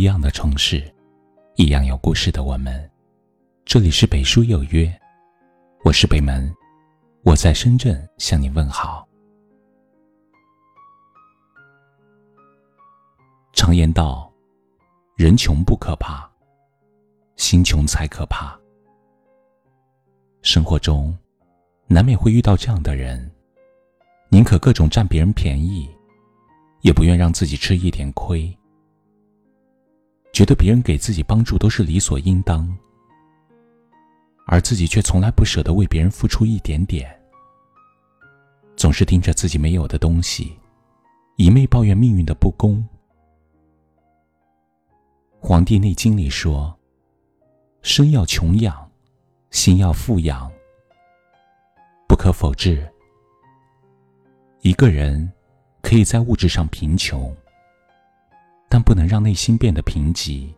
[0.00, 0.82] 一样的城市，
[1.56, 2.90] 一样有故事的我们。
[3.66, 4.90] 这里是北书有约，
[5.84, 6.50] 我是北门，
[7.22, 9.06] 我在深圳向你问好。
[13.52, 14.32] 常言道，
[15.16, 16.26] 人穷不可怕，
[17.36, 18.58] 心穷才可怕。
[20.40, 21.14] 生活中，
[21.88, 23.30] 难免会遇到这样的人，
[24.30, 25.94] 宁可各种占别人便宜，
[26.80, 28.50] 也不愿让自己吃一点亏。
[30.32, 32.66] 觉得别人给自己帮助都是理所应当，
[34.46, 37.14] 而自己却从来不舍得为别人付出一点点，
[38.76, 40.56] 总是盯着自己没有的东西，
[41.36, 42.78] 一昧抱怨命运的不公。
[45.38, 46.78] 《黄帝内经》里说
[47.82, 48.90] ：“身要穷养，
[49.50, 50.50] 心要富养。”
[52.06, 52.90] 不可否认，
[54.60, 55.32] 一个人
[55.80, 57.34] 可以在物质上贫穷。
[58.70, 60.48] 但不能让内心变得贫瘠。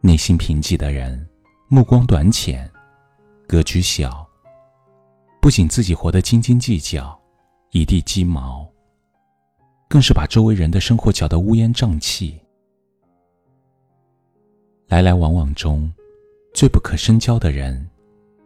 [0.00, 1.26] 内心贫瘠的人，
[1.68, 2.68] 目光短浅，
[3.46, 4.28] 格局小，
[5.40, 7.16] 不仅自己活得斤斤计较，
[7.70, 8.68] 一地鸡毛，
[9.88, 12.38] 更是把周围人的生活搅得乌烟瘴气。
[14.88, 15.90] 来来往往中，
[16.52, 17.88] 最不可深交的人，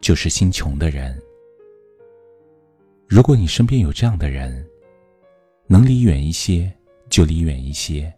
[0.02, 1.18] 就是心穷的人。
[3.08, 4.62] 如果你身边有这样的人，
[5.66, 6.70] 能离远一些。
[7.08, 8.12] 就离远一些。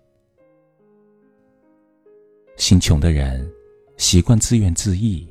[2.56, 3.50] 心穷的人
[3.96, 5.26] 习惯自怨自艾，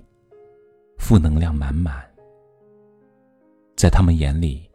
[0.98, 2.04] 负能量满满。
[3.76, 4.70] 在他们眼里，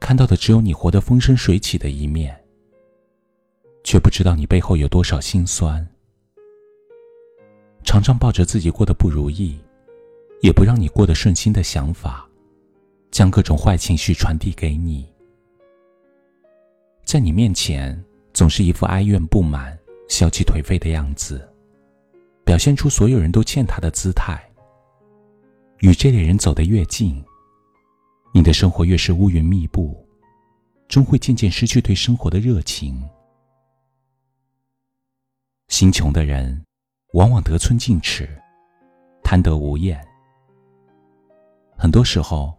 [0.00, 2.38] 看到的只有你活得风生水起的一面，
[3.84, 5.86] 却不知道你背后有多少心酸。
[7.84, 9.58] 常常抱着自己过得不如意，
[10.42, 12.28] 也不让你过得顺心的想法，
[13.10, 15.06] 将各种坏情绪传递给你。
[17.04, 18.04] 在你面前，
[18.36, 19.74] 总是一副哀怨不满、
[20.10, 21.50] 消极颓废的样子，
[22.44, 24.38] 表现出所有人都欠他的姿态。
[25.78, 27.24] 与这类人走得越近，
[28.34, 30.06] 你的生活越是乌云密布，
[30.86, 33.02] 终会渐渐失去对生活的热情。
[35.68, 36.62] 心穷的人，
[37.14, 38.28] 往往得寸进尺，
[39.24, 39.98] 贪得无厌。
[41.74, 42.52] 很多时候，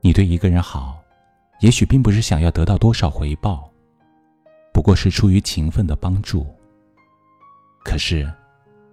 [0.00, 1.00] 你对一个人好。
[1.60, 3.69] 也许并不是想要得到多少回报，
[4.72, 6.46] 不过是出于情分的帮助。
[7.84, 8.30] 可是，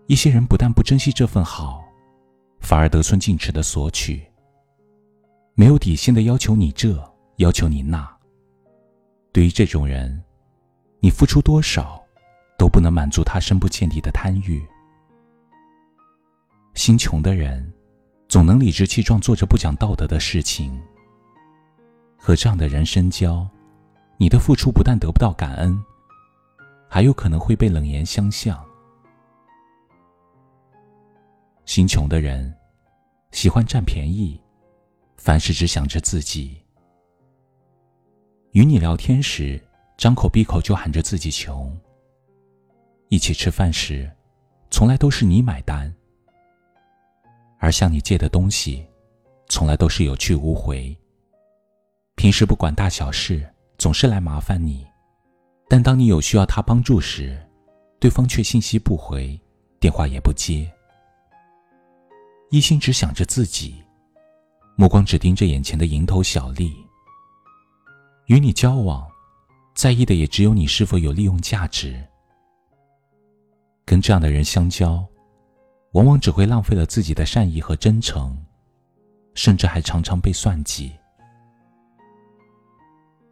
[0.07, 1.83] 一些人不但不珍惜这份好，
[2.59, 4.25] 反而得寸进尺的索取，
[5.55, 6.97] 没有底线的要求你这，
[7.37, 8.07] 要求你那。
[9.31, 10.23] 对于这种人，
[10.99, 12.01] 你付出多少，
[12.57, 14.65] 都不能满足他深不见底的贪欲。
[16.73, 17.71] 心穷的人，
[18.27, 20.79] 总能理直气壮做着不讲道德的事情。
[22.17, 23.47] 和这样的人深交，
[24.19, 25.79] 你的付出不但得不到感恩，
[26.89, 28.65] 还有可能会被冷言相向。
[31.65, 32.51] 心穷的人
[33.31, 34.41] 喜欢占便宜，
[35.17, 36.57] 凡事只想着自己。
[38.53, 39.61] 与你聊天时，
[39.97, 41.69] 张口闭口就喊着自己穷；
[43.09, 44.09] 一起吃饭时，
[44.71, 45.93] 从来都是你买单；
[47.59, 48.83] 而向你借的东西，
[49.47, 50.97] 从来都是有去无回。
[52.15, 53.47] 平时不管大小事，
[53.77, 54.85] 总是来麻烦你，
[55.69, 57.37] 但当你有需要他帮助时，
[57.99, 59.39] 对方却信息不回，
[59.79, 60.67] 电话也不接，
[62.49, 63.75] 一心只想着自己，
[64.75, 66.75] 目光只盯着眼前的蝇头小利。
[68.25, 69.07] 与你交往，
[69.75, 72.03] 在意的也只有你是否有利用价值。
[73.85, 75.05] 跟这样的人相交，
[75.91, 78.35] 往往只会浪费了自己的善意和真诚，
[79.35, 80.91] 甚至还常常被算计。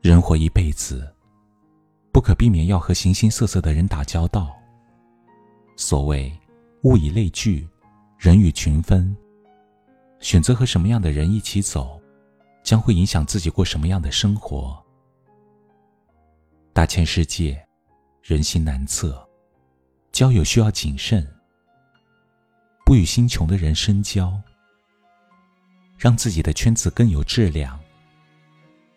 [0.05, 1.11] 人活一辈子，
[2.11, 4.55] 不可避免要和形形色色的人打交道。
[5.77, 6.31] 所谓
[6.83, 7.67] 物以类聚，
[8.19, 9.17] 人以群分。
[10.19, 11.99] 选择和什么样的人一起走，
[12.63, 14.79] 将会影响自己过什么样的生活。
[16.71, 17.59] 大千世界，
[18.21, 19.27] 人心难测，
[20.11, 21.27] 交友需要谨慎。
[22.85, 24.39] 不与心穷的人深交，
[25.97, 27.79] 让自己的圈子更有质量。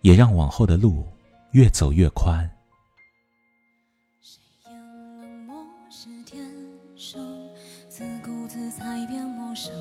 [0.01, 1.05] 也让往后的路
[1.53, 2.49] 越走越宽。
[4.21, 4.75] 谁言
[5.21, 5.57] 冷漠
[5.91, 6.45] 是天
[6.97, 7.49] 生，
[7.89, 9.73] 自顾自才变陌生。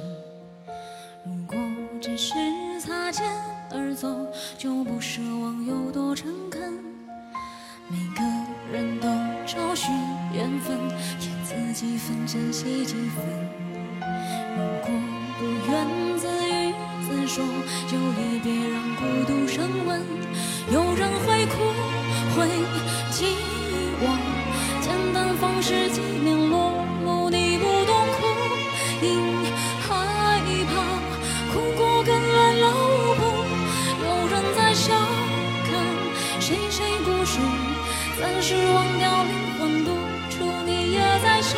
[1.26, 1.58] 如果
[2.02, 2.34] 只是
[2.80, 3.26] 擦肩
[3.72, 4.08] 而走，
[4.58, 6.74] 就不奢望有多诚恳。
[7.90, 8.22] 每个
[8.72, 9.08] 人都
[9.46, 9.94] 找寻
[10.34, 10.78] 缘分，
[11.20, 13.26] 添自己分，珍惜几分。
[14.56, 14.90] 如果
[15.38, 16.07] 不愿自语
[17.38, 20.02] 就也别让孤独升温。
[20.72, 21.56] 有人会哭
[22.36, 22.46] 会
[23.12, 23.24] 寂
[24.02, 24.18] 寞
[24.82, 26.72] 简单方式纪念落
[27.06, 28.28] 幕你不懂哭
[29.02, 29.18] 因
[29.80, 30.84] 害怕
[31.54, 33.24] 哭过更乱了舞步
[34.04, 34.94] 有人在笑
[35.70, 37.40] 看谁谁故事
[38.20, 39.92] 暂时忘掉灵魂独
[40.30, 41.58] 处你也在笑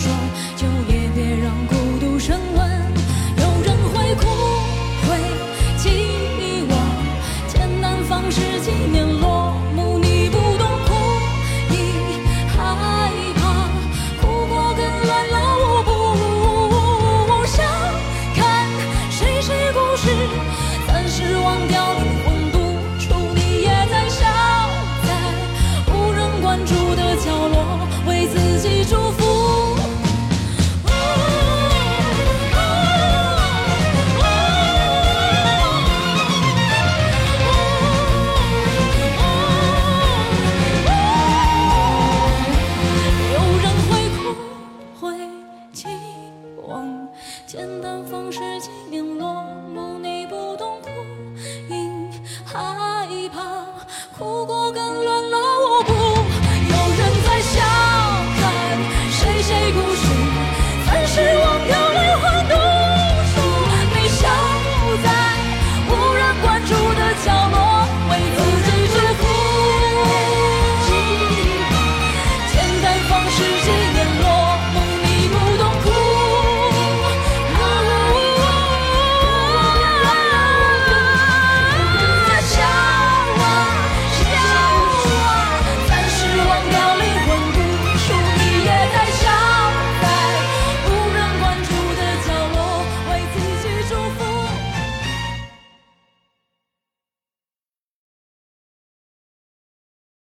[0.00, 0.29] joie.